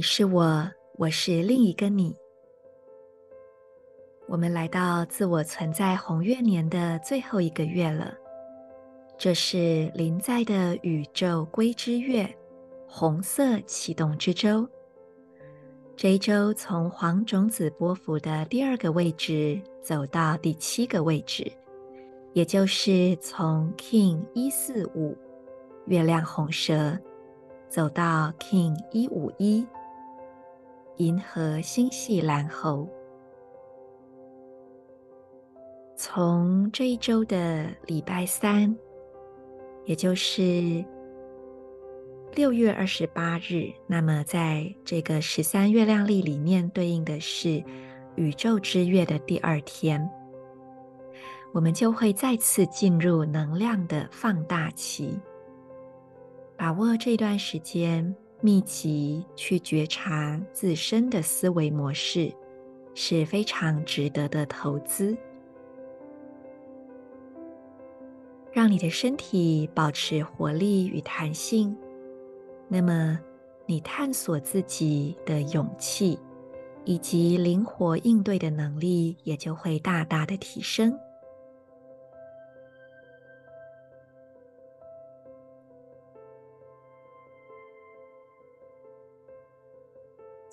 [0.00, 2.16] 你是我，我是另一个你。
[4.26, 8.14] 我们来到自我存在红月年的最后一个月了，
[9.18, 12.26] 这是临在的宇宙归之月，
[12.88, 14.66] 红色启动之周。
[15.94, 21.52] 这一周从黄种子波幅的第二个位置走到第七个位置，
[22.32, 25.14] 也就是从 King 一四五
[25.88, 26.98] 月亮红蛇。
[27.68, 29.64] 走到 King 一五一，
[31.00, 32.86] 银河星系蓝猴。
[35.96, 38.76] 从这一周的礼拜三，
[39.86, 40.84] 也就是
[42.34, 47.64] 六月二十八日，那么在这个十三月亮历里面对应的是
[48.16, 50.06] 宇宙之月的第二天，
[51.54, 55.18] 我们就会再次进入能量的放大期。
[56.58, 62.32] 把握这段时间，密集去觉察自身的思维模式，
[62.94, 65.16] 是非常值得的投资。
[68.52, 71.76] 让你的身体保持活力与弹性，
[72.66, 73.18] 那么
[73.66, 76.18] 你探索自己的勇气
[76.84, 80.92] 以及灵活应对的能力也就会大大的提升。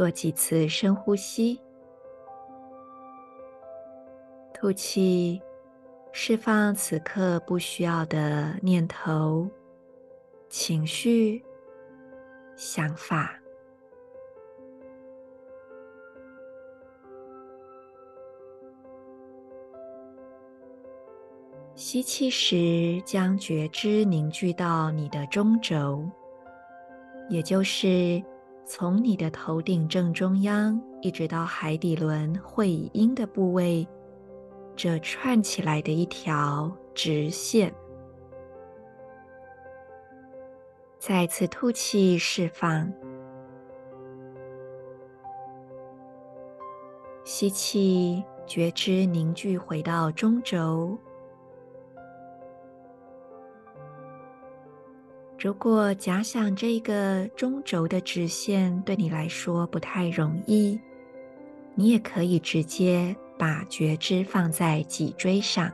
[0.00, 1.60] 做几次深呼吸，
[4.54, 5.42] 吐气，
[6.10, 9.46] 释放此刻不需要的念头、
[10.48, 11.44] 情绪、
[12.56, 13.38] 想法。
[21.74, 26.08] 吸气时，将觉知凝聚到你的中轴，
[27.28, 28.24] 也就是。
[28.72, 33.84] 从你的头顶正中央一直到海底轮会阴的部位，
[34.76, 37.74] 这串起来的一条直线。
[41.00, 42.88] 再次吐气，释放。
[47.24, 50.96] 吸气，觉知凝聚回到中轴。
[55.42, 60.78] 如果假想这个中轴的直线对你来说不太容易，
[61.74, 65.72] 你也可以直接把觉知放在脊椎上。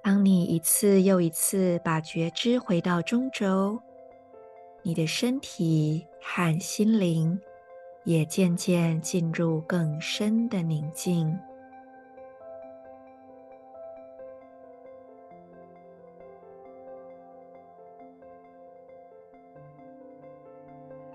[0.00, 3.76] 当你一次又一次把觉知回到中轴，
[4.82, 7.36] 你的身体和心灵。
[8.04, 11.38] 也渐渐进入更深的宁静。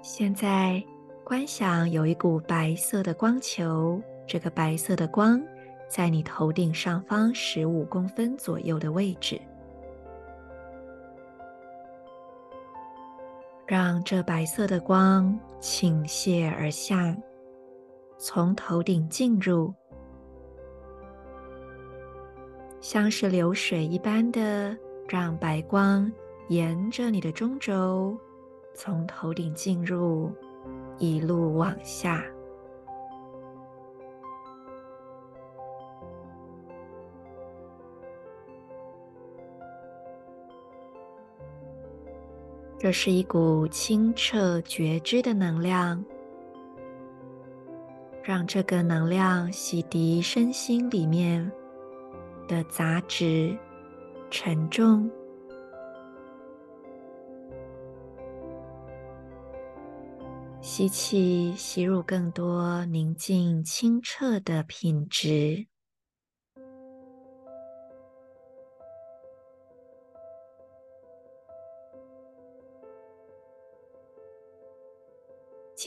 [0.02, 0.82] 现在，
[1.24, 5.40] 观想有一股白色的光球，这个白色的光
[5.90, 9.40] 在你头顶上方十五公分左右的位置。
[13.68, 17.14] 让这白色的光倾泻而下，
[18.18, 19.74] 从头顶进入，
[22.80, 24.74] 像是流水一般的，
[25.10, 26.10] 让白光
[26.48, 28.18] 沿着你的中轴，
[28.74, 30.32] 从头顶进入，
[30.98, 32.24] 一路往下。
[42.80, 46.06] 这是一股清澈觉知的能量，
[48.24, 51.52] 让这个能量洗涤身心里面
[52.48, 53.58] 的杂质、
[54.30, 55.10] 沉重。
[60.62, 65.66] 吸气，吸入更多宁静、清澈的品质。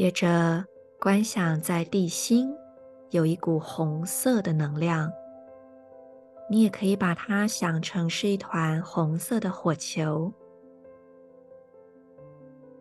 [0.00, 0.64] 接着，
[0.98, 2.50] 观想在地心
[3.10, 5.12] 有一股红色的能量，
[6.48, 10.32] 你也可以把它想成是一团红色的火球，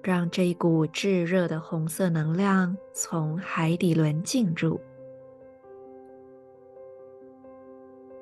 [0.01, 4.79] 让这一股炙热的红色能量从海底轮进入，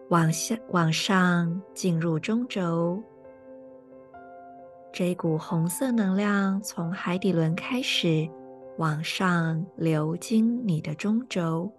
[0.09, 2.99] 往下往上进入中轴。
[4.91, 8.27] 这股红色能量从海底轮开始。
[8.77, 11.71] 往上流经你的中轴，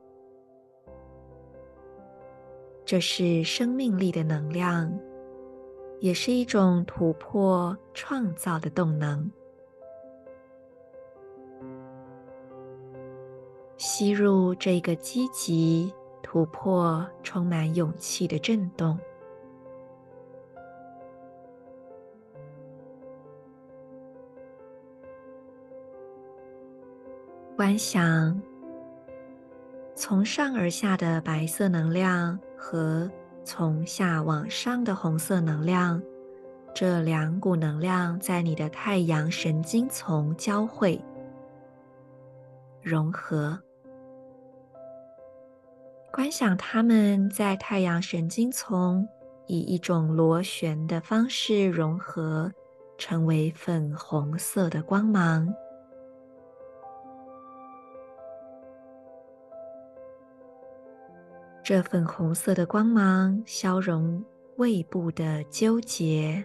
[2.85, 4.93] 这是生命力的能量，
[6.01, 9.31] 也是一种突破创造的动能。
[13.77, 18.99] 吸入这个积极、突破、充满勇气的震动。
[27.59, 28.41] 观想
[29.97, 33.11] 从上而下的白色能量和
[33.45, 36.01] 从下往上的红色能量，
[36.73, 41.03] 这两股能量在你的太阳神经丛交汇、
[42.81, 43.59] 融合。
[46.13, 49.05] 观想它们在太阳神经丛
[49.49, 52.53] 以一种螺旋的方式融合，
[52.97, 55.53] 成为粉红色的光芒。
[61.69, 64.25] 这粉红色的光芒消融
[64.57, 66.43] 胃部的纠结，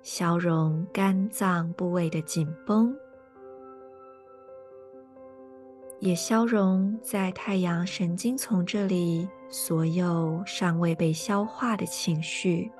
[0.00, 2.96] 消融肝脏部位的紧绷，
[6.00, 12.72] 也消融在太阳神经丛这里所有尚未被消化的情绪。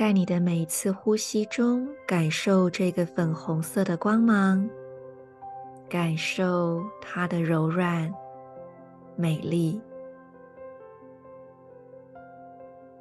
[0.00, 4.66] 在你的每一次呼吸中，感受这个粉红色的光芒，
[5.90, 8.10] 感受它的柔软、
[9.14, 9.78] 美丽，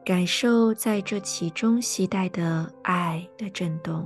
[0.04, 4.06] 感受在这其中携带的爱的震动，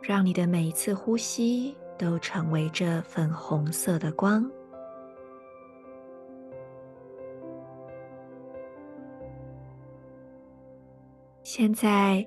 [0.00, 4.48] 让你的每一次呼吸都成为这粉红色的光。
[11.58, 12.22] 现在，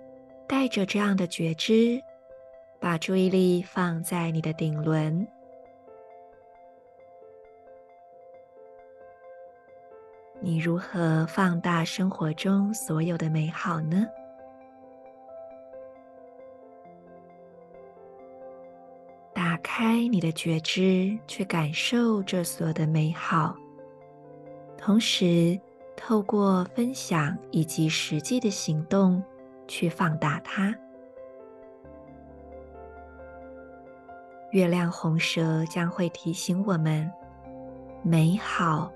[0.48, 2.02] 带着这样的觉知，
[2.80, 5.28] 把注意力放在你的顶轮。
[10.42, 14.04] 你如何放大生活中所有的美好呢？
[19.32, 23.56] 打开你的觉知，去感受这所有的美好，
[24.76, 25.56] 同时，
[26.02, 29.22] 透过分享以及实际的行动
[29.68, 30.74] 去放大它。
[34.52, 37.12] 月亮红蛇将会提醒我们：
[38.02, 38.92] 美好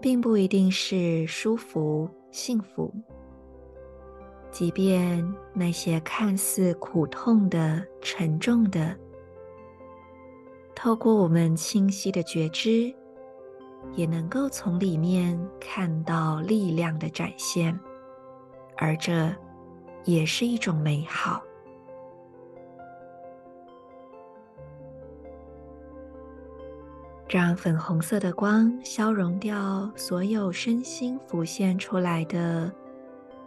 [0.00, 2.92] 并不一定是舒服、幸福。
[4.50, 8.96] 即便那些看似苦痛的、沉重的，
[10.74, 12.92] 透过我们清晰的觉知。
[13.94, 17.78] 也能够从里面看到力量的展现，
[18.76, 19.34] 而这
[20.04, 21.42] 也是一种美好。
[27.28, 32.72] 让粉红色的光消融掉所有身心浮现出来的，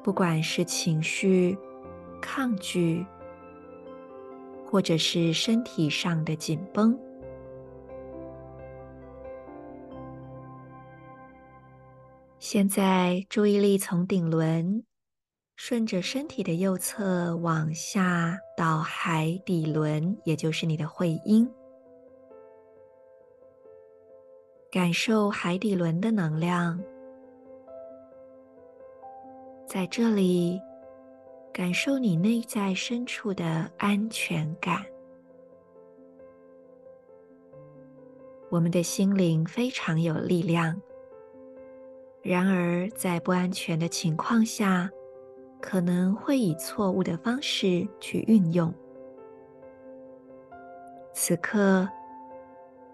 [0.03, 1.57] 不管是情绪、
[2.21, 3.03] 抗拒，
[4.63, 6.95] 或者是身体上的紧绷。
[12.51, 14.84] 现在，注意力从顶轮
[15.55, 21.50] 顺着身体的右侧往下到海底轮，也就是你的会阴，
[24.70, 26.77] 感受海底轮的能量，
[29.65, 30.60] 在这里
[31.53, 34.86] 感受你内在深处的安全感。
[38.50, 40.77] 我们的心灵非常有力量。
[42.23, 44.89] 然而，在不安全的情况下，
[45.59, 48.73] 可能会以错误的方式去运用。
[51.13, 51.89] 此刻，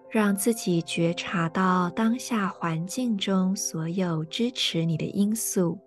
[0.10, 5.78] 让自己觉察到当下环境中所有支持你的因素，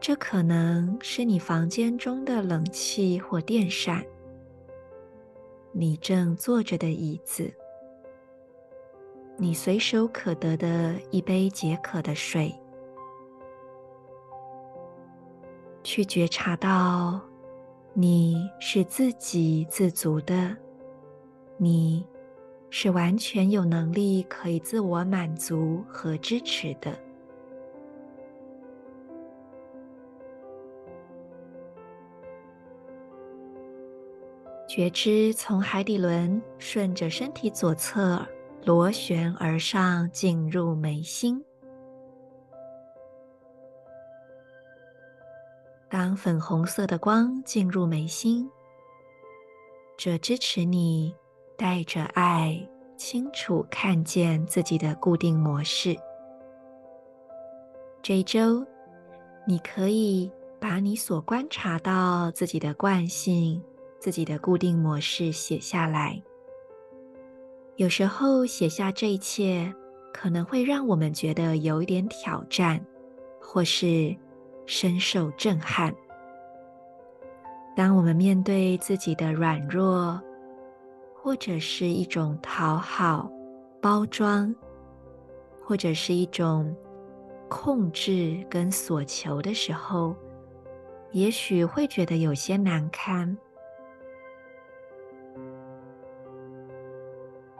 [0.00, 4.04] 这可能是你房间中的冷气或电扇，
[5.72, 7.52] 你正坐着的椅子，
[9.42, 12.54] 你随手可得的一杯解渴的水，
[15.82, 17.20] 去觉察到
[17.92, 20.56] 你是自给自足的，
[21.56, 22.06] 你
[22.70, 26.96] 是完全有能力可以自我满足和支持的。
[34.68, 38.24] 觉知从海底轮顺着身体左侧
[38.64, 41.44] 螺旋而上，进入眉心。
[45.88, 48.48] 当粉红色的光进入眉心，
[49.96, 51.14] 这支持你
[51.56, 52.66] 带着爱，
[52.96, 55.96] 清楚看见自己的固定模式。
[58.00, 58.64] 这一周，
[59.46, 63.62] 你可以把你所观察到自己的惯性。
[63.98, 66.20] 自己的固定模式写下来。
[67.82, 69.74] 有时候写下这一切，
[70.14, 72.80] 可能会让我们觉得有一点挑战，
[73.40, 74.16] 或是
[74.66, 75.92] 深受震撼。
[77.74, 80.22] 当我们面对自己的软弱，
[81.12, 83.28] 或者是一种讨好、
[83.80, 84.54] 包装，
[85.60, 86.72] 或者是一种
[87.48, 90.14] 控制跟索求的时候，
[91.10, 93.36] 也许会觉得有些难堪。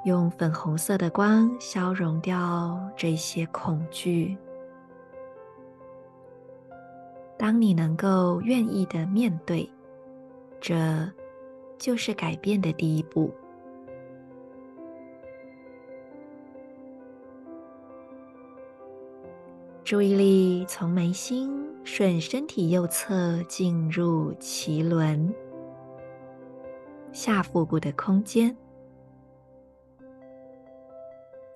[0.04, 4.36] 用粉红色的光消融掉这些恐惧。
[7.38, 9.68] 当你能够愿意的面对，
[10.60, 10.76] 这
[11.78, 13.32] 就是改变的第一步。
[19.84, 25.34] 注意力从眉心顺身体右侧进入脐轮，
[27.12, 28.56] 下腹部的空间。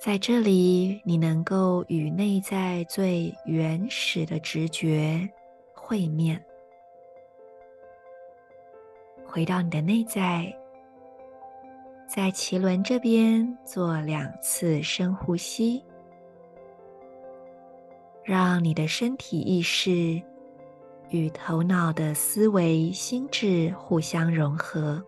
[0.06, 5.28] 在这里，你能够与内在最原始的直觉
[5.74, 6.40] 会面，
[9.26, 10.56] 回到你的内在，
[12.08, 15.84] 在脐轮这边做两次深呼吸，
[18.22, 20.22] 让你的身体意识
[21.08, 25.04] 与头脑的思维心智互相融合。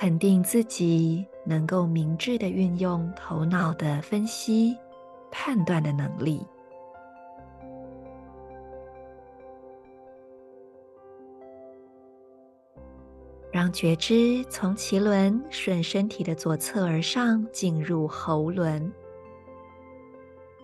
[0.00, 4.74] 肯定自己能够明智地运用头脑的分析、
[5.30, 6.40] 判断的能力，
[13.52, 18.90] 让觉知从脐轮顺身体的左侧而上，进入喉轮。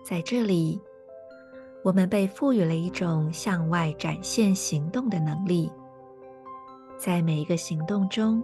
[0.03, 0.81] 在这里，
[1.83, 5.71] 我们被赋予了一种向外展现行动的能力，
[6.97, 8.43] 在每一个行动中，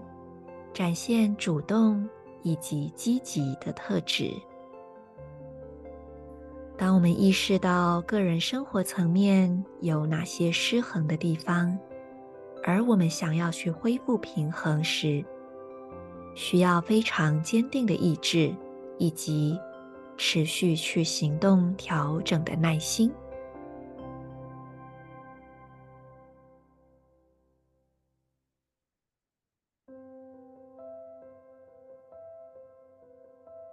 [0.73, 2.07] 展现主动
[2.41, 4.31] 以及积极的特质。
[6.75, 11.77] 当我们意识到个人生活层面有哪些失衡的地方，
[12.63, 15.23] 而我们想要去恢复平衡时，
[16.33, 18.53] 需要非常坚定的意志
[18.97, 19.57] 以及
[20.17, 23.11] 持续去行动调整的耐心。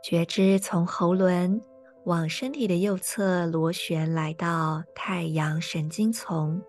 [0.02, 1.61] 觉知从喉轮
[2.04, 6.61] 往身体的右侧螺旋，来到太阳神经丛。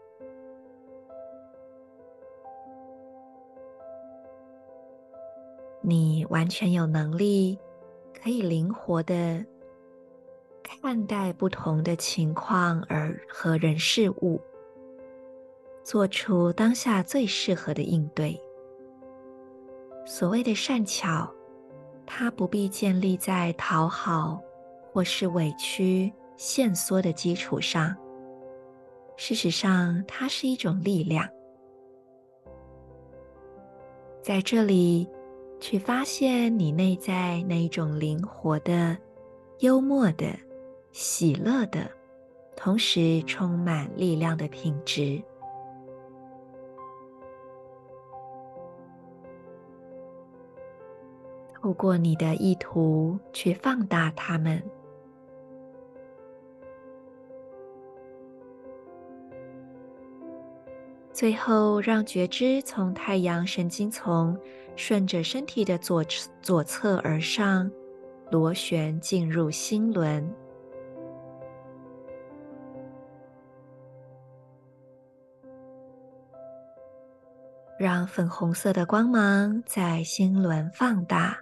[5.82, 7.58] 你完全有能力，
[8.22, 9.44] 可以灵活的
[10.62, 14.40] 看待不同的情况而和人事物，
[15.84, 18.40] 做出当下最适合的应对。
[20.06, 21.34] 所谓的善巧。
[22.14, 24.38] 它不必建立在讨好
[24.92, 27.96] 或是委屈、限缩的基础上。
[29.16, 31.26] 事实上，它是一种力量。
[34.22, 35.08] 在这里，
[35.62, 38.98] 去发现你内在那一种灵活的、
[39.60, 40.28] 幽默的、
[40.92, 41.90] 喜乐的，
[42.58, 45.24] 同时充满力量的品质。
[51.62, 54.62] 透过你的意图去放大它们。
[61.14, 64.36] 最后，让觉知从太阳神经丛
[64.76, 66.04] 顺着身体的左
[66.42, 67.70] 左侧而上，
[68.32, 70.28] 螺旋进入心轮。
[77.78, 81.38] 让粉红色的光芒在心轮放大。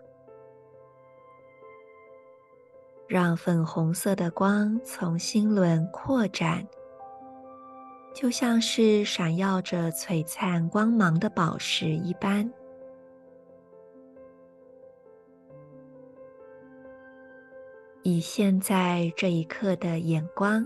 [3.09, 6.63] 让粉红色的光从心轮扩展，
[8.13, 12.47] 就像是闪耀着璀璨光芒的宝石一般。
[18.03, 20.63] 以现在这一刻的眼光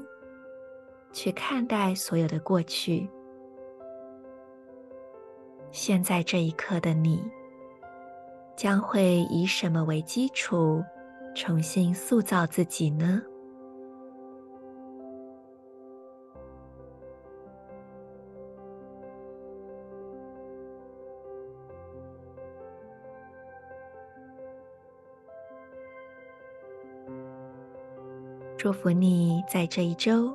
[1.13, 3.09] 去看待所有的过去。
[5.71, 7.23] 现在这一刻的你，
[8.57, 10.83] 将会以什么为基础，
[11.35, 13.21] 重新塑造自己呢？
[28.55, 30.33] 祝福你在这一周，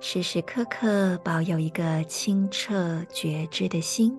[0.00, 4.18] 时时刻刻保有一个清澈觉知的心。